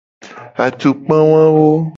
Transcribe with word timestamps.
Atukpa 0.65 1.15
wawo. 1.31 1.69